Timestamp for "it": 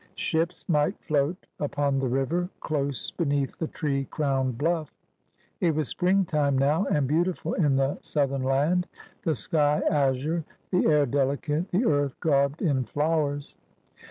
5.59-5.75